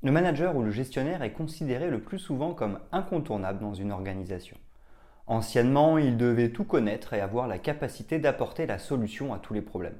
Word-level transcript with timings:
Le 0.00 0.12
manager 0.12 0.54
ou 0.54 0.62
le 0.62 0.70
gestionnaire 0.70 1.24
est 1.24 1.32
considéré 1.32 1.90
le 1.90 2.00
plus 2.00 2.20
souvent 2.20 2.54
comme 2.54 2.78
incontournable 2.92 3.58
dans 3.58 3.74
une 3.74 3.90
organisation. 3.90 4.56
Anciennement, 5.26 5.98
il 5.98 6.16
devait 6.16 6.50
tout 6.50 6.62
connaître 6.62 7.14
et 7.14 7.20
avoir 7.20 7.48
la 7.48 7.58
capacité 7.58 8.20
d'apporter 8.20 8.64
la 8.64 8.78
solution 8.78 9.34
à 9.34 9.40
tous 9.40 9.54
les 9.54 9.60
problèmes. 9.60 9.98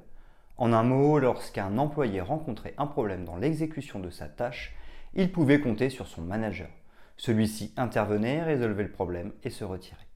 En 0.55 0.71
un 0.71 0.83
mot, 0.83 1.19
lorsqu'un 1.19 1.77
employé 1.77 2.21
rencontrait 2.21 2.75
un 2.77 2.87
problème 2.87 3.25
dans 3.25 3.35
l'exécution 3.35 3.99
de 3.99 4.09
sa 4.09 4.29
tâche, 4.29 4.73
il 5.15 5.33
pouvait 5.33 5.59
compter 5.59 5.89
sur 5.89 6.07
son 6.07 6.21
manager. 6.21 6.69
Celui-ci 7.17 7.73
intervenait, 7.75 8.41
résolvait 8.41 8.83
le 8.83 8.91
problème 8.91 9.33
et 9.43 9.49
se 9.49 9.65
retirait. 9.65 10.07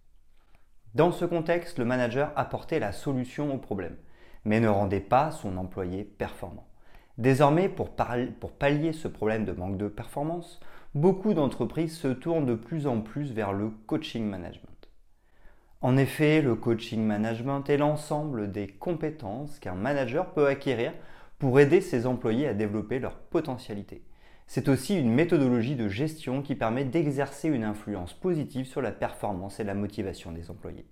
Dans 0.96 1.12
ce 1.12 1.26
contexte, 1.26 1.77
le 1.77 1.86
manager 1.86 2.32
apportait 2.38 2.80
la 2.80 2.94
solution 2.94 3.54
au 3.54 3.58
problème, 3.58 3.98
mais 4.46 4.62
ne 4.62 4.70
rendait 4.70 5.02
pas 5.02 5.32
son 5.32 5.58
employé 5.58 6.05
performant. 6.05 6.68
Désormais, 7.17 7.70
pour, 7.70 7.91
pallier 7.91 8.91
ce 8.91 9.08
problème 9.08 9.45
de 9.45 9.52
manque 9.52 9.77
de 9.77 9.88
performance, 9.88 10.60
beaucoup 10.96 11.34
d'entreprises 11.34 11.96
se 11.96 12.07
tournent 12.07 12.46
de 12.46 12.55
plus 12.55 12.88
en 12.88 13.01
plus 13.01 13.32
vers 13.34 13.54
le 13.54 13.70
coaching 13.85 14.26
management. 14.26 14.90
En 15.82 15.98
effet, 15.98 16.41
le 16.41 16.55
coaching 16.55 17.04
management 17.04 17.70
est 17.70 17.77
l'ensemble 17.77 18.51
des 18.51 18.68
compétences 18.68 19.60
qu'un 19.60 19.76
manager 19.76 20.34
peut 20.34 20.48
acquérir 20.48 20.93
pour 21.38 21.60
aider 21.60 21.82
ses 21.82 22.07
employés 22.07 22.48
à 22.48 22.54
développer 22.54 22.99
leur 22.99 23.18
potentialité. 23.18 24.04
C'est 24.48 24.70
aussi 24.70 24.98
une 24.98 25.12
méthodologie 25.12 25.76
de 25.76 25.90
gestion 25.90 26.41
qui 26.41 26.55
permet 26.55 26.85
d'exercer 26.85 27.49
une 27.49 27.63
influence 27.63 28.13
positive 28.13 28.66
sur 28.66 28.82
la 28.82 28.91
performance 28.91 29.60
et 29.60 29.63
la 29.63 29.73
motivation 29.73 30.32
des 30.32 30.49
employés. 30.49 30.85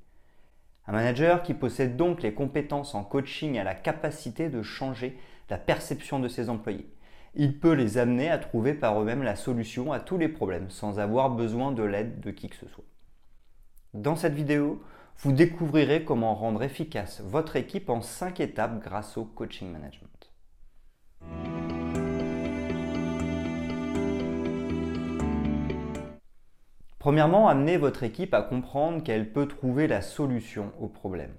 Un 0.88 0.94
manager 0.94 1.44
qui 1.44 1.54
possède 1.54 1.96
donc 1.96 2.22
les 2.22 2.34
compétences 2.34 2.96
en 2.96 3.04
coaching 3.04 3.58
a 3.58 3.64
la 3.64 3.76
capacité 3.76 4.50
de 4.50 4.62
changer 4.62 5.18
la 5.50 5.58
perception 5.58 6.20
de 6.20 6.28
ses 6.28 6.50
employés. 6.50 6.90
Il 7.34 7.60
peut 7.60 7.74
les 7.74 7.98
amener 7.98 8.30
à 8.30 8.38
trouver 8.38 8.74
par 8.74 9.02
eux-mêmes 9.02 9.24
la 9.24 9.36
solution 9.36 9.94
à 9.94 10.00
tous 10.00 10.18
les 10.18 10.28
problèmes 10.28 10.70
sans 10.70 11.00
avoir 11.00 11.30
besoin 11.30 11.72
de 11.72 11.84
l'aide 11.84 12.20
de 12.20 12.32
qui 12.32 12.50
que 12.50 12.58
ce 12.58 12.68
soit. 12.68 12.84
Dans 13.94 14.16
cette 14.16 14.34
vidéo, 14.34 14.82
vous 15.18 15.32
découvrirez 15.32 16.04
comment 16.04 16.36
rendre 16.36 16.64
efficace 16.64 17.22
votre 17.22 17.56
équipe 17.56 17.90
en 17.90 18.02
5 18.02 18.40
étapes 18.40 18.82
grâce 18.82 19.18
au 19.18 19.26
coaching 19.26 19.72
management. 19.72 20.32
Premièrement, 27.00 27.48
amenez 27.48 27.78
votre 27.78 28.04
équipe 28.04 28.34
à 28.34 28.44
comprendre 28.44 29.04
qu'elle 29.04 29.34
peut 29.34 29.48
trouver 29.48 29.88
la 29.88 30.02
solution 30.02 30.72
au 30.80 30.88
problème. 30.88 31.34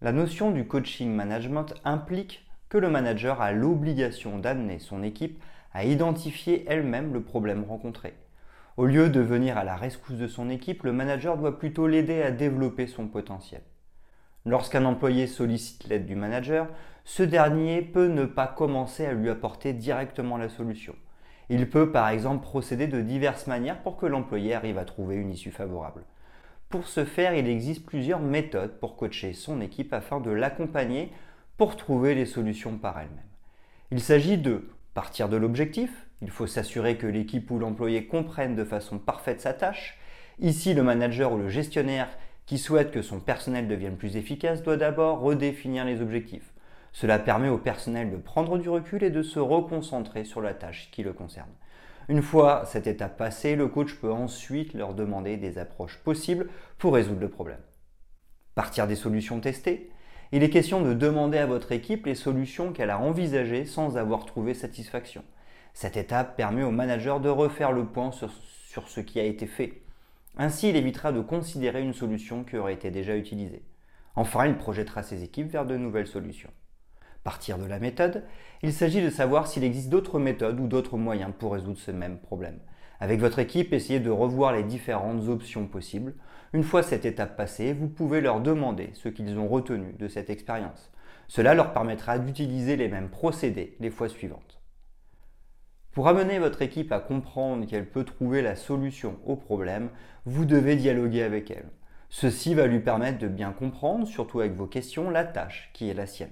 La 0.00 0.12
notion 0.12 0.50
du 0.50 0.66
coaching 0.66 1.14
management 1.14 1.74
implique 1.84 2.49
que 2.70 2.78
le 2.78 2.88
manager 2.88 3.42
a 3.42 3.52
l'obligation 3.52 4.38
d'amener 4.38 4.78
son 4.78 5.02
équipe 5.02 5.42
à 5.74 5.84
identifier 5.84 6.64
elle-même 6.68 7.12
le 7.12 7.22
problème 7.22 7.64
rencontré. 7.68 8.14
Au 8.76 8.86
lieu 8.86 9.10
de 9.10 9.20
venir 9.20 9.58
à 9.58 9.64
la 9.64 9.76
rescousse 9.76 10.16
de 10.16 10.28
son 10.28 10.48
équipe, 10.48 10.84
le 10.84 10.92
manager 10.92 11.36
doit 11.36 11.58
plutôt 11.58 11.86
l'aider 11.86 12.22
à 12.22 12.30
développer 12.30 12.86
son 12.86 13.08
potentiel. 13.08 13.60
Lorsqu'un 14.46 14.84
employé 14.84 15.26
sollicite 15.26 15.86
l'aide 15.88 16.06
du 16.06 16.14
manager, 16.14 16.68
ce 17.04 17.22
dernier 17.24 17.82
peut 17.82 18.06
ne 18.06 18.24
pas 18.24 18.46
commencer 18.46 19.04
à 19.04 19.12
lui 19.12 19.28
apporter 19.28 19.72
directement 19.72 20.38
la 20.38 20.48
solution. 20.48 20.94
Il 21.50 21.68
peut 21.68 21.90
par 21.90 22.08
exemple 22.08 22.44
procéder 22.44 22.86
de 22.86 23.00
diverses 23.00 23.48
manières 23.48 23.82
pour 23.82 23.96
que 23.96 24.06
l'employé 24.06 24.54
arrive 24.54 24.78
à 24.78 24.84
trouver 24.84 25.16
une 25.16 25.30
issue 25.30 25.50
favorable. 25.50 26.04
Pour 26.68 26.86
ce 26.86 27.04
faire, 27.04 27.34
il 27.34 27.48
existe 27.48 27.84
plusieurs 27.84 28.20
méthodes 28.20 28.78
pour 28.78 28.96
coacher 28.96 29.32
son 29.32 29.60
équipe 29.60 29.92
afin 29.92 30.20
de 30.20 30.30
l'accompagner 30.30 31.12
pour 31.60 31.76
trouver 31.76 32.14
les 32.14 32.24
solutions 32.24 32.78
par 32.78 32.98
elle-même. 32.98 33.18
Il 33.90 34.00
s'agit 34.00 34.38
de 34.38 34.70
partir 34.94 35.28
de 35.28 35.36
l'objectif, 35.36 35.90
il 36.22 36.30
faut 36.30 36.46
s'assurer 36.46 36.96
que 36.96 37.06
l'équipe 37.06 37.50
ou 37.50 37.58
l'employé 37.58 38.06
comprenne 38.06 38.56
de 38.56 38.64
façon 38.64 38.98
parfaite 38.98 39.42
sa 39.42 39.52
tâche. 39.52 39.98
Ici, 40.38 40.72
le 40.72 40.82
manager 40.82 41.34
ou 41.34 41.36
le 41.36 41.50
gestionnaire 41.50 42.08
qui 42.46 42.56
souhaite 42.56 42.90
que 42.90 43.02
son 43.02 43.20
personnel 43.20 43.68
devienne 43.68 43.98
plus 43.98 44.16
efficace 44.16 44.62
doit 44.62 44.78
d'abord 44.78 45.20
redéfinir 45.20 45.84
les 45.84 46.00
objectifs. 46.00 46.50
Cela 46.92 47.18
permet 47.18 47.50
au 47.50 47.58
personnel 47.58 48.10
de 48.10 48.16
prendre 48.16 48.56
du 48.56 48.70
recul 48.70 49.04
et 49.04 49.10
de 49.10 49.22
se 49.22 49.38
reconcentrer 49.38 50.24
sur 50.24 50.40
la 50.40 50.54
tâche 50.54 50.88
qui 50.92 51.02
le 51.02 51.12
concerne. 51.12 51.52
Une 52.08 52.22
fois 52.22 52.64
cette 52.64 52.86
étape 52.86 53.18
passée, 53.18 53.54
le 53.54 53.68
coach 53.68 53.96
peut 53.96 54.10
ensuite 54.10 54.72
leur 54.72 54.94
demander 54.94 55.36
des 55.36 55.58
approches 55.58 55.98
possibles 55.98 56.48
pour 56.78 56.94
résoudre 56.94 57.20
le 57.20 57.28
problème. 57.28 57.60
Partir 58.54 58.86
des 58.86 58.96
solutions 58.96 59.40
testées, 59.40 59.90
il 60.32 60.44
est 60.44 60.50
question 60.50 60.80
de 60.80 60.94
demander 60.94 61.38
à 61.38 61.46
votre 61.46 61.72
équipe 61.72 62.06
les 62.06 62.14
solutions 62.14 62.72
qu'elle 62.72 62.90
a 62.90 63.00
envisagées 63.00 63.64
sans 63.64 63.96
avoir 63.96 64.24
trouvé 64.26 64.54
satisfaction. 64.54 65.24
Cette 65.74 65.96
étape 65.96 66.36
permet 66.36 66.62
au 66.62 66.70
manager 66.70 67.20
de 67.20 67.28
refaire 67.28 67.72
le 67.72 67.84
point 67.84 68.12
sur, 68.12 68.88
ce 68.88 69.00
qui 69.00 69.18
a 69.18 69.24
été 69.24 69.46
fait. 69.46 69.82
Ainsi, 70.36 70.68
il 70.68 70.76
évitera 70.76 71.10
de 71.10 71.20
considérer 71.20 71.82
une 71.82 71.94
solution 71.94 72.44
qui 72.44 72.56
aurait 72.56 72.74
été 72.74 72.90
déjà 72.90 73.16
utilisée. 73.16 73.64
Enfin, 74.14 74.46
il 74.46 74.56
projettera 74.56 75.02
ses 75.02 75.24
équipes 75.24 75.50
vers 75.50 75.66
de 75.66 75.76
nouvelles 75.76 76.06
solutions. 76.06 76.50
Partir 77.24 77.58
de 77.58 77.66
la 77.66 77.80
méthode, 77.80 78.24
il 78.62 78.72
s'agit 78.72 79.02
de 79.02 79.10
savoir 79.10 79.46
s'il 79.46 79.64
existe 79.64 79.88
d'autres 79.88 80.18
méthodes 80.18 80.60
ou 80.60 80.68
d'autres 80.68 80.96
moyens 80.96 81.32
pour 81.38 81.52
résoudre 81.52 81.78
ce 81.78 81.90
même 81.90 82.18
problème. 82.18 82.58
Avec 83.00 83.18
votre 83.18 83.38
équipe, 83.38 83.72
essayez 83.72 83.98
de 83.98 84.10
revoir 84.10 84.52
les 84.52 84.62
différentes 84.62 85.28
options 85.28 85.66
possibles. 85.66 86.14
Une 86.52 86.62
fois 86.62 86.82
cette 86.82 87.06
étape 87.06 87.34
passée, 87.34 87.72
vous 87.72 87.88
pouvez 87.88 88.20
leur 88.20 88.40
demander 88.40 88.90
ce 88.92 89.08
qu'ils 89.08 89.38
ont 89.38 89.48
retenu 89.48 89.94
de 89.98 90.06
cette 90.06 90.28
expérience. 90.28 90.92
Cela 91.26 91.54
leur 91.54 91.72
permettra 91.72 92.18
d'utiliser 92.18 92.76
les 92.76 92.88
mêmes 92.88 93.08
procédés 93.08 93.76
les 93.80 93.90
fois 93.90 94.10
suivantes. 94.10 94.60
Pour 95.92 96.08
amener 96.08 96.38
votre 96.38 96.60
équipe 96.60 96.92
à 96.92 97.00
comprendre 97.00 97.66
qu'elle 97.66 97.88
peut 97.88 98.04
trouver 98.04 98.42
la 98.42 98.54
solution 98.54 99.18
au 99.24 99.34
problème, 99.34 99.90
vous 100.26 100.44
devez 100.44 100.76
dialoguer 100.76 101.22
avec 101.22 101.50
elle. 101.50 101.70
Ceci 102.10 102.54
va 102.54 102.66
lui 102.66 102.80
permettre 102.80 103.18
de 103.18 103.28
bien 103.28 103.52
comprendre, 103.52 104.06
surtout 104.06 104.40
avec 104.40 104.54
vos 104.54 104.66
questions, 104.66 105.10
la 105.10 105.24
tâche 105.24 105.70
qui 105.72 105.88
est 105.88 105.94
la 105.94 106.06
sienne. 106.06 106.28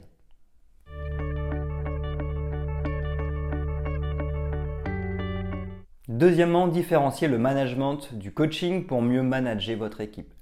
Deuxièmement, 6.18 6.66
différencier 6.66 7.28
le 7.28 7.38
management 7.38 8.12
du 8.12 8.32
coaching 8.32 8.86
pour 8.86 9.02
mieux 9.02 9.22
manager 9.22 9.78
votre 9.78 10.00
équipe. 10.00 10.34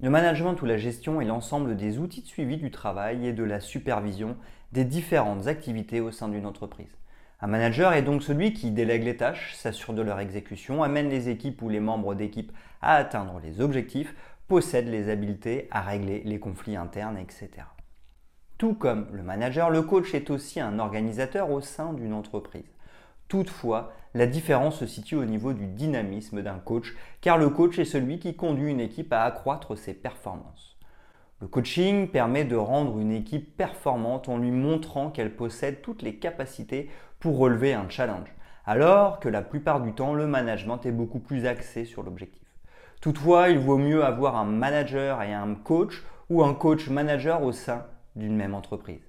Le 0.00 0.10
management 0.10 0.62
ou 0.62 0.64
la 0.64 0.76
gestion 0.76 1.20
est 1.20 1.24
l'ensemble 1.24 1.76
des 1.76 1.98
outils 1.98 2.22
de 2.22 2.28
suivi 2.28 2.56
du 2.56 2.70
travail 2.70 3.26
et 3.26 3.32
de 3.32 3.42
la 3.42 3.58
supervision 3.58 4.36
des 4.70 4.84
différentes 4.84 5.48
activités 5.48 6.00
au 6.00 6.12
sein 6.12 6.28
d'une 6.28 6.46
entreprise. 6.46 6.96
Un 7.40 7.48
manager 7.48 7.94
est 7.94 8.02
donc 8.02 8.22
celui 8.22 8.52
qui 8.52 8.70
délègue 8.70 9.02
les 9.02 9.16
tâches, 9.16 9.56
s'assure 9.56 9.92
de 9.92 10.02
leur 10.02 10.20
exécution, 10.20 10.84
amène 10.84 11.08
les 11.08 11.28
équipes 11.28 11.62
ou 11.62 11.68
les 11.68 11.80
membres 11.80 12.14
d'équipe 12.14 12.52
à 12.80 12.94
atteindre 12.94 13.40
les 13.42 13.60
objectifs, 13.60 14.14
possède 14.46 14.86
les 14.86 15.08
habiletés 15.08 15.66
à 15.72 15.80
régler 15.80 16.22
les 16.24 16.38
conflits 16.38 16.76
internes, 16.76 17.18
etc. 17.18 17.48
Tout 18.56 18.74
comme 18.74 19.08
le 19.12 19.24
manager, 19.24 19.68
le 19.68 19.82
coach 19.82 20.14
est 20.14 20.30
aussi 20.30 20.60
un 20.60 20.78
organisateur 20.78 21.50
au 21.50 21.60
sein 21.60 21.92
d'une 21.92 22.14
entreprise. 22.14 22.71
Toutefois, 23.32 23.94
la 24.12 24.26
différence 24.26 24.80
se 24.80 24.86
situe 24.86 25.16
au 25.16 25.24
niveau 25.24 25.54
du 25.54 25.66
dynamisme 25.66 26.42
d'un 26.42 26.58
coach, 26.58 26.94
car 27.22 27.38
le 27.38 27.48
coach 27.48 27.78
est 27.78 27.86
celui 27.86 28.18
qui 28.18 28.36
conduit 28.36 28.70
une 28.70 28.78
équipe 28.78 29.10
à 29.10 29.22
accroître 29.22 29.74
ses 29.74 29.94
performances. 29.94 30.76
Le 31.40 31.46
coaching 31.46 32.08
permet 32.08 32.44
de 32.44 32.56
rendre 32.56 32.98
une 32.98 33.10
équipe 33.10 33.56
performante 33.56 34.28
en 34.28 34.36
lui 34.36 34.50
montrant 34.50 35.08
qu'elle 35.08 35.34
possède 35.34 35.80
toutes 35.80 36.02
les 36.02 36.16
capacités 36.16 36.90
pour 37.20 37.38
relever 37.38 37.72
un 37.72 37.88
challenge, 37.88 38.28
alors 38.66 39.18
que 39.18 39.30
la 39.30 39.40
plupart 39.40 39.80
du 39.80 39.94
temps, 39.94 40.12
le 40.12 40.26
management 40.26 40.84
est 40.84 40.92
beaucoup 40.92 41.20
plus 41.20 41.46
axé 41.46 41.86
sur 41.86 42.02
l'objectif. 42.02 42.46
Toutefois, 43.00 43.48
il 43.48 43.58
vaut 43.58 43.78
mieux 43.78 44.04
avoir 44.04 44.36
un 44.36 44.44
manager 44.44 45.22
et 45.22 45.32
un 45.32 45.54
coach 45.54 46.02
ou 46.28 46.44
un 46.44 46.52
coach 46.52 46.90
manager 46.90 47.42
au 47.42 47.52
sein 47.52 47.86
d'une 48.14 48.36
même 48.36 48.52
entreprise. 48.52 49.08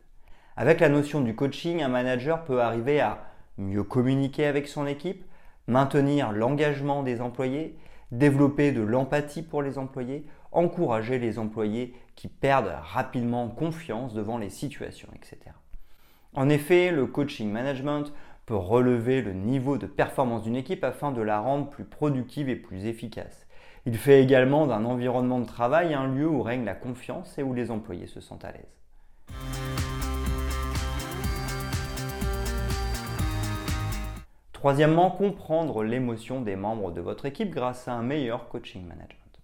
Avec 0.55 0.79
la 0.79 0.87
notion 0.87 1.19
du 1.19 1.35
coaching, 1.35 1.83
un 1.83 1.89
manager 1.89 2.45
peut 2.45 2.61
arriver 2.61 3.01
à 3.01 3.32
mieux 3.57 3.83
communiquer 3.83 4.45
avec 4.45 4.67
son 4.67 4.85
équipe, 4.87 5.23
maintenir 5.67 6.31
l'engagement 6.31 7.03
des 7.03 7.21
employés, 7.21 7.77
développer 8.11 8.71
de 8.71 8.81
l'empathie 8.81 9.41
pour 9.41 9.61
les 9.61 9.77
employés, 9.77 10.25
encourager 10.51 11.19
les 11.19 11.39
employés 11.39 11.93
qui 12.15 12.27
perdent 12.27 12.75
rapidement 12.81 13.47
confiance 13.49 14.13
devant 14.13 14.37
les 14.37 14.49
situations, 14.49 15.09
etc. 15.15 15.37
En 16.35 16.49
effet, 16.49 16.91
le 16.91 17.07
coaching 17.07 17.51
management 17.51 18.11
peut 18.45 18.55
relever 18.55 19.21
le 19.21 19.33
niveau 19.33 19.77
de 19.77 19.87
performance 19.87 20.43
d'une 20.43 20.55
équipe 20.55 20.83
afin 20.83 21.11
de 21.11 21.21
la 21.21 21.39
rendre 21.39 21.69
plus 21.69 21.85
productive 21.85 22.49
et 22.49 22.55
plus 22.55 22.85
efficace. 22.85 23.47
Il 23.85 23.97
fait 23.97 24.21
également 24.21 24.67
d'un 24.67 24.85
environnement 24.85 25.39
de 25.39 25.45
travail 25.45 25.93
un 25.93 26.07
lieu 26.07 26.27
où 26.27 26.41
règne 26.41 26.65
la 26.65 26.75
confiance 26.75 27.37
et 27.37 27.43
où 27.43 27.53
les 27.53 27.71
employés 27.71 28.07
se 28.07 28.21
sentent 28.21 28.45
à 28.45 28.51
l'aise. 28.51 28.82
Troisièmement, 34.63 35.11
comprendre 35.11 35.83
l'émotion 35.83 36.39
des 36.39 36.55
membres 36.55 36.91
de 36.91 37.01
votre 37.01 37.25
équipe 37.25 37.53
grâce 37.53 37.89
à 37.89 37.95
un 37.95 38.01
meilleur 38.01 38.47
coaching 38.47 38.87
management. 38.87 39.41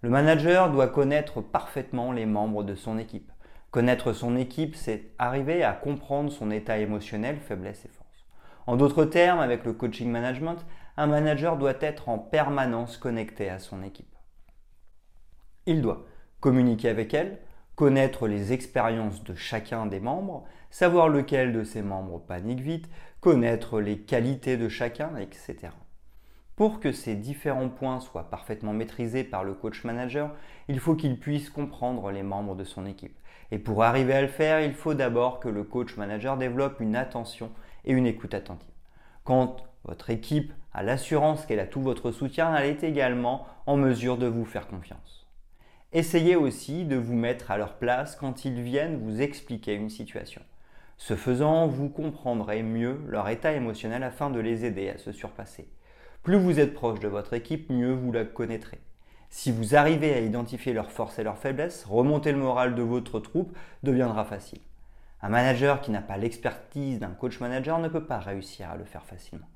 Le 0.00 0.08
manager 0.08 0.72
doit 0.72 0.86
connaître 0.86 1.42
parfaitement 1.42 2.10
les 2.10 2.24
membres 2.24 2.64
de 2.64 2.74
son 2.74 2.96
équipe. 2.96 3.30
Connaître 3.70 4.14
son 4.14 4.36
équipe, 4.36 4.76
c'est 4.76 5.10
arriver 5.18 5.62
à 5.62 5.74
comprendre 5.74 6.32
son 6.32 6.50
état 6.50 6.78
émotionnel, 6.78 7.36
faiblesse 7.38 7.84
et 7.84 7.90
force. 7.90 8.24
En 8.66 8.76
d'autres 8.76 9.04
termes, 9.04 9.40
avec 9.40 9.62
le 9.66 9.74
coaching 9.74 10.10
management, 10.10 10.64
un 10.96 11.06
manager 11.06 11.58
doit 11.58 11.76
être 11.78 12.08
en 12.08 12.16
permanence 12.18 12.96
connecté 12.96 13.50
à 13.50 13.58
son 13.58 13.82
équipe. 13.82 14.16
Il 15.66 15.82
doit 15.82 16.06
communiquer 16.40 16.88
avec 16.88 17.12
elle, 17.12 17.40
connaître 17.80 18.28
les 18.28 18.52
expériences 18.52 19.24
de 19.24 19.34
chacun 19.34 19.86
des 19.86 20.00
membres, 20.00 20.44
savoir 20.68 21.08
lequel 21.08 21.54
de 21.54 21.64
ses 21.64 21.80
membres 21.80 22.18
panique 22.20 22.60
vite, 22.60 22.90
connaître 23.22 23.80
les 23.80 24.00
qualités 24.00 24.58
de 24.58 24.68
chacun, 24.68 25.16
etc. 25.16 25.70
Pour 26.56 26.78
que 26.78 26.92
ces 26.92 27.14
différents 27.14 27.70
points 27.70 28.00
soient 28.00 28.28
parfaitement 28.28 28.74
maîtrisés 28.74 29.24
par 29.24 29.44
le 29.44 29.54
coach 29.54 29.82
manager, 29.84 30.30
il 30.68 30.78
faut 30.78 30.94
qu'il 30.94 31.18
puisse 31.18 31.48
comprendre 31.48 32.10
les 32.10 32.22
membres 32.22 32.54
de 32.54 32.64
son 32.64 32.84
équipe. 32.84 33.18
Et 33.50 33.58
pour 33.58 33.82
arriver 33.82 34.12
à 34.12 34.20
le 34.20 34.28
faire, 34.28 34.60
il 34.60 34.74
faut 34.74 34.92
d'abord 34.92 35.40
que 35.40 35.48
le 35.48 35.64
coach 35.64 35.96
manager 35.96 36.36
développe 36.36 36.80
une 36.80 36.96
attention 36.96 37.50
et 37.86 37.92
une 37.92 38.06
écoute 38.06 38.34
attentive. 38.34 38.68
Quand 39.24 39.56
votre 39.84 40.10
équipe 40.10 40.52
a 40.74 40.82
l'assurance 40.82 41.46
qu'elle 41.46 41.60
a 41.60 41.66
tout 41.66 41.80
votre 41.80 42.10
soutien, 42.10 42.54
elle 42.54 42.68
est 42.68 42.84
également 42.84 43.46
en 43.64 43.78
mesure 43.78 44.18
de 44.18 44.26
vous 44.26 44.44
faire 44.44 44.68
confiance. 44.68 45.19
Essayez 45.92 46.36
aussi 46.36 46.84
de 46.84 46.94
vous 46.94 47.16
mettre 47.16 47.50
à 47.50 47.58
leur 47.58 47.74
place 47.74 48.14
quand 48.14 48.44
ils 48.44 48.62
viennent 48.62 48.98
vous 48.98 49.20
expliquer 49.20 49.74
une 49.74 49.90
situation. 49.90 50.40
Ce 50.96 51.16
faisant, 51.16 51.66
vous 51.66 51.88
comprendrez 51.88 52.62
mieux 52.62 53.00
leur 53.08 53.28
état 53.28 53.52
émotionnel 53.52 54.04
afin 54.04 54.30
de 54.30 54.38
les 54.38 54.64
aider 54.64 54.88
à 54.88 54.98
se 54.98 55.10
surpasser. 55.10 55.66
Plus 56.22 56.36
vous 56.36 56.60
êtes 56.60 56.74
proche 56.74 57.00
de 57.00 57.08
votre 57.08 57.32
équipe, 57.32 57.70
mieux 57.70 57.92
vous 57.92 58.12
la 58.12 58.24
connaîtrez. 58.24 58.78
Si 59.30 59.50
vous 59.50 59.74
arrivez 59.74 60.14
à 60.14 60.20
identifier 60.20 60.72
leurs 60.72 60.92
forces 60.92 61.18
et 61.18 61.24
leurs 61.24 61.38
faiblesses, 61.38 61.84
remonter 61.84 62.30
le 62.30 62.38
moral 62.38 62.76
de 62.76 62.82
votre 62.82 63.18
troupe 63.18 63.56
deviendra 63.82 64.24
facile. 64.24 64.60
Un 65.22 65.28
manager 65.28 65.80
qui 65.80 65.90
n'a 65.90 66.02
pas 66.02 66.18
l'expertise 66.18 67.00
d'un 67.00 67.10
coach 67.10 67.40
manager 67.40 67.80
ne 67.80 67.88
peut 67.88 68.04
pas 68.04 68.18
réussir 68.18 68.70
à 68.70 68.76
le 68.76 68.84
faire 68.84 69.04
facilement. 69.04 69.48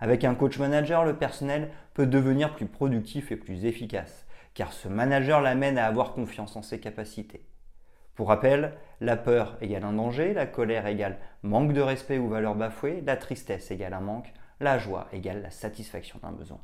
Avec 0.00 0.24
un 0.24 0.34
coach 0.34 0.58
manager, 0.58 1.04
le 1.04 1.16
personnel 1.16 1.70
peut 1.94 2.06
devenir 2.06 2.54
plus 2.54 2.66
productif 2.66 3.32
et 3.32 3.36
plus 3.36 3.64
efficace, 3.64 4.26
car 4.54 4.72
ce 4.72 4.88
manager 4.88 5.40
l'amène 5.40 5.78
à 5.78 5.86
avoir 5.86 6.12
confiance 6.12 6.56
en 6.56 6.62
ses 6.62 6.80
capacités. 6.80 7.46
Pour 8.14 8.28
rappel, 8.28 8.74
la 9.00 9.16
peur 9.16 9.56
égale 9.62 9.84
un 9.84 9.94
danger, 9.94 10.34
la 10.34 10.46
colère 10.46 10.86
égale 10.86 11.18
manque 11.42 11.72
de 11.72 11.80
respect 11.80 12.18
ou 12.18 12.28
valeur 12.28 12.54
bafouée, 12.54 13.00
la 13.00 13.16
tristesse 13.16 13.70
égale 13.70 13.94
un 13.94 14.00
manque, 14.00 14.32
la 14.60 14.78
joie 14.78 15.08
égale 15.12 15.42
la 15.42 15.50
satisfaction 15.50 16.18
d'un 16.22 16.32
besoin. 16.32 16.60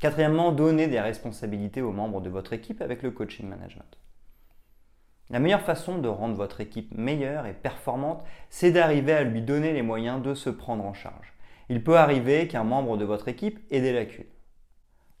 Quatrièmement, 0.00 0.50
donnez 0.50 0.88
des 0.88 1.00
responsabilités 1.00 1.80
aux 1.80 1.92
membres 1.92 2.20
de 2.20 2.28
votre 2.28 2.52
équipe 2.52 2.82
avec 2.82 3.04
le 3.04 3.12
coaching 3.12 3.48
management. 3.48 3.96
La 5.30 5.38
meilleure 5.38 5.62
façon 5.62 5.98
de 5.98 6.08
rendre 6.08 6.34
votre 6.34 6.60
équipe 6.60 6.96
meilleure 6.96 7.46
et 7.46 7.54
performante, 7.54 8.22
c'est 8.50 8.70
d'arriver 8.70 9.12
à 9.12 9.22
lui 9.22 9.40
donner 9.40 9.72
les 9.72 9.82
moyens 9.82 10.22
de 10.22 10.34
se 10.34 10.50
prendre 10.50 10.84
en 10.84 10.94
charge. 10.94 11.32
Il 11.68 11.82
peut 11.82 11.96
arriver 11.96 12.48
qu'un 12.48 12.64
membre 12.64 12.96
de 12.96 13.04
votre 13.04 13.28
équipe 13.28 13.58
ait 13.70 13.80
des 13.80 13.92
lacunes. 13.92 14.24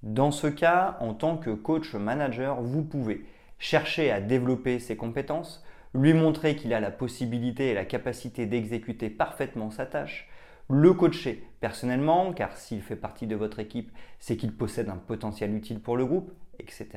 Dans 0.02 0.32
ce 0.32 0.48
cas, 0.48 0.96
en 1.00 1.14
tant 1.14 1.36
que 1.36 1.50
coach 1.50 1.94
manager, 1.94 2.60
vous 2.60 2.82
pouvez 2.82 3.24
chercher 3.58 4.10
à 4.10 4.20
développer 4.20 4.80
ses 4.80 4.96
compétences, 4.96 5.64
lui 5.94 6.12
montrer 6.12 6.56
qu'il 6.56 6.74
a 6.74 6.80
la 6.80 6.90
possibilité 6.90 7.70
et 7.70 7.74
la 7.74 7.84
capacité 7.84 8.46
d'exécuter 8.46 9.08
parfaitement 9.08 9.70
sa 9.70 9.86
tâche, 9.86 10.28
le 10.68 10.92
coacher 10.92 11.46
personnellement, 11.60 12.32
car 12.32 12.56
s'il 12.56 12.82
fait 12.82 12.96
partie 12.96 13.26
de 13.26 13.36
votre 13.36 13.60
équipe, 13.60 13.92
c'est 14.18 14.36
qu'il 14.36 14.52
possède 14.52 14.88
un 14.88 14.96
potentiel 14.96 15.54
utile 15.54 15.80
pour 15.80 15.96
le 15.96 16.06
groupe, 16.06 16.32
etc. 16.58 16.88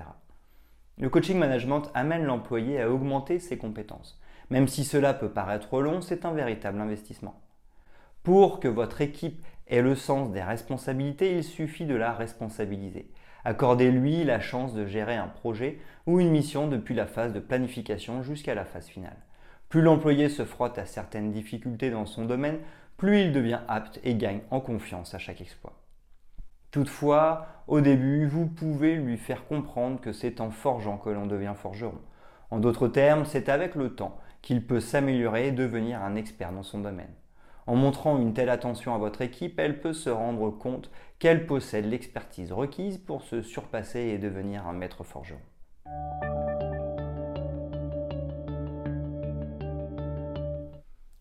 Le 0.97 1.09
coaching 1.09 1.37
management 1.37 1.91
amène 1.93 2.23
l'employé 2.23 2.79
à 2.79 2.89
augmenter 2.89 3.39
ses 3.39 3.57
compétences. 3.57 4.17
Même 4.49 4.69
si 4.69 4.85
cela 4.85 5.13
peut 5.13 5.29
paraître 5.29 5.81
long, 5.81 5.99
c'est 5.99 6.23
un 6.23 6.31
véritable 6.31 6.79
investissement. 6.79 7.41
Pour 8.23 8.61
que 8.61 8.69
votre 8.69 9.01
équipe 9.01 9.45
ait 9.67 9.81
le 9.81 9.95
sens 9.95 10.31
des 10.31 10.41
responsabilités, 10.41 11.35
il 11.35 11.43
suffit 11.43 11.85
de 11.85 11.95
la 11.95 12.13
responsabiliser. 12.13 13.11
Accordez-lui 13.43 14.23
la 14.23 14.39
chance 14.39 14.73
de 14.73 14.85
gérer 14.85 15.15
un 15.15 15.27
projet 15.27 15.79
ou 16.07 16.21
une 16.21 16.31
mission 16.31 16.67
depuis 16.67 16.95
la 16.95 17.07
phase 17.07 17.33
de 17.33 17.39
planification 17.41 18.23
jusqu'à 18.23 18.55
la 18.55 18.65
phase 18.65 18.87
finale. 18.87 19.17
Plus 19.67 19.81
l'employé 19.81 20.29
se 20.29 20.45
frotte 20.45 20.77
à 20.77 20.85
certaines 20.85 21.31
difficultés 21.31 21.91
dans 21.91 22.05
son 22.05 22.23
domaine, 22.23 22.59
plus 22.95 23.19
il 23.19 23.33
devient 23.33 23.59
apte 23.67 23.99
et 24.03 24.15
gagne 24.15 24.41
en 24.49 24.61
confiance 24.61 25.13
à 25.13 25.19
chaque 25.19 25.41
exploit. 25.41 25.73
Toutefois, 26.75 27.47
au 27.67 27.79
début, 27.79 28.27
vous 28.27 28.47
pouvez 28.47 28.97
lui 28.97 29.15
faire 29.15 29.47
comprendre 29.47 30.01
que 30.01 30.11
c'est 30.11 30.41
en 30.41 30.51
forgeant 30.51 30.97
que 30.97 31.09
l'on 31.09 31.25
devient 31.25 31.53
forgeron. 31.55 32.01
En 32.51 32.59
d'autres 32.59 32.89
termes, 32.89 33.23
c'est 33.23 33.47
avec 33.47 33.75
le 33.75 33.95
temps 33.95 34.17
qu'il 34.41 34.67
peut 34.67 34.81
s'améliorer 34.81 35.47
et 35.47 35.51
devenir 35.53 36.03
un 36.03 36.17
expert 36.17 36.51
dans 36.51 36.63
son 36.63 36.81
domaine. 36.81 37.13
En 37.65 37.77
montrant 37.77 38.17
une 38.17 38.33
telle 38.33 38.49
attention 38.49 38.93
à 38.93 38.97
votre 38.97 39.21
équipe, 39.21 39.57
elle 39.57 39.79
peut 39.79 39.93
se 39.93 40.09
rendre 40.09 40.49
compte 40.49 40.91
qu'elle 41.17 41.45
possède 41.45 41.85
l'expertise 41.85 42.51
requise 42.51 42.97
pour 42.97 43.21
se 43.21 43.41
surpasser 43.41 44.01
et 44.01 44.17
devenir 44.17 44.67
un 44.67 44.73
maître 44.73 45.05
forgeron. 45.05 45.39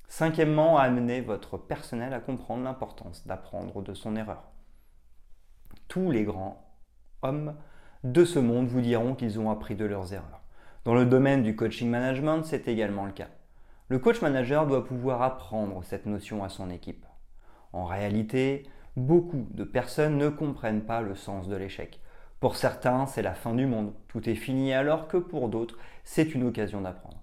Cinquièmement, 0.09 0.79
amener 0.79 1.21
votre 1.21 1.59
personnel 1.59 2.13
à 2.13 2.19
comprendre 2.19 2.65
l'importance 2.65 3.25
d'apprendre 3.25 3.81
de 3.83 3.95
son 3.95 4.17
erreur. 4.17 4.54
Tous 5.95 6.11
les 6.11 6.25
grands 6.25 6.61
hommes 7.23 7.55
de 8.03 8.25
ce 8.25 8.41
monde 8.41 8.67
vous 8.67 8.81
diront 8.81 9.15
qu'ils 9.15 9.39
ont 9.39 9.49
appris 9.49 9.77
de 9.77 9.85
leurs 9.85 10.13
erreurs. 10.13 10.43
Dans 10.83 10.93
le 10.93 11.07
domaine 11.07 11.45
du 11.45 11.55
coaching 11.55 11.89
management, 11.89 12.43
c'est 12.43 12.67
également 12.67 13.07
le 13.07 13.13
cas. 13.13 13.29
Le 13.87 14.01
coach 14.01 14.21
manager 14.21 14.67
doit 14.67 14.85
pouvoir 14.85 15.23
apprendre 15.23 15.85
cette 15.85 16.07
notion 16.07 16.43
à 16.43 16.49
son 16.49 16.69
équipe. 16.69 17.07
En 17.73 17.85
réalité, 17.85 18.65
beaucoup 18.97 19.47
de 19.53 19.63
personnes 19.63 20.19
ne 20.19 20.31
comprennent 20.31 20.83
pas 20.83 21.01
le 21.01 21.15
sens 21.15 21.47
de 21.47 21.55
l'échec. 21.55 22.01
Pour 22.41 22.57
certains, 22.57 23.07
c'est 23.07 23.23
la 23.23 23.35
fin 23.35 23.55
du 23.55 23.67
monde, 23.67 23.93
tout 24.09 24.29
est 24.29 24.35
fini, 24.35 24.73
alors 24.73 25.07
que 25.07 25.19
pour 25.19 25.49
d'autres, 25.49 25.79
c'est 26.03 26.35
une 26.35 26.49
occasion 26.49 26.81
d'apprendre. 26.81 27.23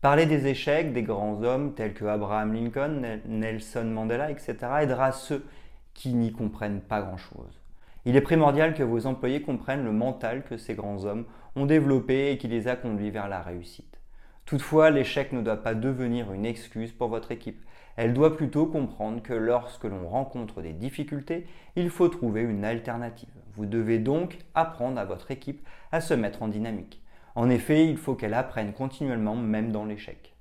Parler 0.00 0.26
des 0.26 0.46
échecs 0.46 0.92
des 0.92 1.02
grands 1.02 1.42
hommes 1.42 1.74
tels 1.74 1.92
que 1.92 2.04
Abraham 2.04 2.54
Lincoln, 2.54 3.02
Nelson 3.26 3.86
Mandela, 3.86 4.30
etc. 4.30 4.58
aidera 4.82 5.10
ceux 5.10 5.44
qui 5.92 6.14
n'y 6.14 6.30
comprennent 6.30 6.82
pas 6.82 7.02
grand-chose. 7.02 7.61
Il 8.04 8.16
est 8.16 8.20
primordial 8.20 8.74
que 8.74 8.82
vos 8.82 9.06
employés 9.06 9.42
comprennent 9.42 9.84
le 9.84 9.92
mental 9.92 10.42
que 10.42 10.56
ces 10.56 10.74
grands 10.74 11.04
hommes 11.04 11.24
ont 11.54 11.66
développé 11.66 12.32
et 12.32 12.38
qui 12.38 12.48
les 12.48 12.66
a 12.66 12.74
conduits 12.74 13.10
vers 13.10 13.28
la 13.28 13.40
réussite. 13.40 14.00
Toutefois, 14.44 14.90
l'échec 14.90 15.32
ne 15.32 15.40
doit 15.40 15.62
pas 15.62 15.74
devenir 15.74 16.32
une 16.32 16.44
excuse 16.44 16.90
pour 16.90 17.08
votre 17.08 17.30
équipe. 17.30 17.62
Elle 17.96 18.12
doit 18.12 18.36
plutôt 18.36 18.66
comprendre 18.66 19.22
que 19.22 19.32
lorsque 19.32 19.84
l'on 19.84 20.08
rencontre 20.08 20.62
des 20.62 20.72
difficultés, 20.72 21.46
il 21.76 21.90
faut 21.90 22.08
trouver 22.08 22.40
une 22.42 22.64
alternative. 22.64 23.28
Vous 23.54 23.66
devez 23.66 24.00
donc 24.00 24.38
apprendre 24.54 24.98
à 24.98 25.04
votre 25.04 25.30
équipe 25.30 25.64
à 25.92 26.00
se 26.00 26.14
mettre 26.14 26.42
en 26.42 26.48
dynamique. 26.48 27.02
En 27.36 27.48
effet, 27.50 27.86
il 27.86 27.98
faut 27.98 28.14
qu'elle 28.14 28.34
apprenne 28.34 28.72
continuellement 28.72 29.36
même 29.36 29.70
dans 29.70 29.84
l'échec. 29.84 30.34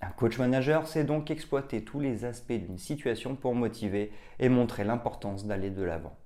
Un 0.00 0.10
coach 0.10 0.38
manager 0.38 0.86
sait 0.86 1.04
donc 1.04 1.30
exploiter 1.30 1.84
tous 1.84 2.00
les 2.00 2.24
aspects 2.24 2.52
d'une 2.52 2.78
situation 2.78 3.34
pour 3.34 3.54
motiver 3.54 4.12
et 4.38 4.48
montrer 4.48 4.84
l'importance 4.84 5.46
d'aller 5.46 5.70
de 5.70 5.82
l'avant. 5.82 6.16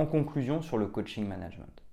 En 0.00 0.06
conclusion 0.06 0.62
sur 0.62 0.78
le 0.78 0.86
coaching 0.86 1.28
management. 1.28 1.84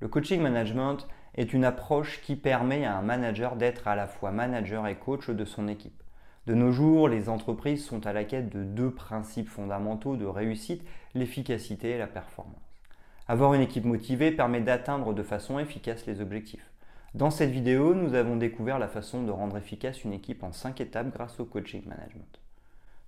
Le 0.00 0.08
coaching 0.08 0.40
management 0.40 1.06
est 1.34 1.52
une 1.52 1.66
approche 1.66 2.22
qui 2.22 2.34
permet 2.34 2.86
à 2.86 2.96
un 2.96 3.02
manager 3.02 3.56
d'être 3.56 3.88
à 3.88 3.94
la 3.94 4.06
fois 4.06 4.30
manager 4.30 4.86
et 4.86 4.94
coach 4.94 5.28
de 5.28 5.44
son 5.44 5.68
équipe. 5.68 6.02
De 6.46 6.54
nos 6.54 6.72
jours, 6.72 7.10
les 7.10 7.28
entreprises 7.28 7.84
sont 7.84 8.06
à 8.06 8.14
la 8.14 8.24
quête 8.24 8.48
de 8.48 8.64
deux 8.64 8.90
principes 8.90 9.50
fondamentaux 9.50 10.16
de 10.16 10.24
réussite, 10.24 10.82
l'efficacité 11.12 11.90
et 11.90 11.98
la 11.98 12.06
performance. 12.06 12.56
Avoir 13.26 13.52
une 13.52 13.60
équipe 13.60 13.84
motivée 13.84 14.30
permet 14.30 14.62
d'atteindre 14.62 15.12
de 15.12 15.22
façon 15.22 15.58
efficace 15.58 16.06
les 16.06 16.22
objectifs. 16.22 16.70
Dans 17.12 17.30
cette 17.30 17.50
vidéo, 17.50 17.92
nous 17.92 18.14
avons 18.14 18.36
découvert 18.36 18.78
la 18.78 18.88
façon 18.88 19.24
de 19.24 19.30
rendre 19.30 19.58
efficace 19.58 20.04
une 20.04 20.14
équipe 20.14 20.42
en 20.42 20.52
cinq 20.52 20.80
étapes 20.80 21.12
grâce 21.12 21.38
au 21.38 21.44
coaching 21.44 21.86
management. 21.86 22.40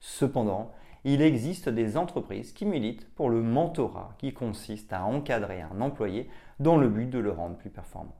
Cependant, 0.00 0.72
il 1.04 1.22
existe 1.22 1.68
des 1.68 1.96
entreprises 1.96 2.52
qui 2.52 2.66
militent 2.66 3.08
pour 3.14 3.30
le 3.30 3.42
mentorat, 3.42 4.14
qui 4.18 4.32
consiste 4.32 4.92
à 4.92 5.04
encadrer 5.04 5.62
un 5.62 5.80
employé 5.80 6.28
dans 6.58 6.76
le 6.76 6.88
but 6.88 7.08
de 7.08 7.18
le 7.18 7.30
rendre 7.30 7.56
plus 7.56 7.70
performant. 7.70 8.16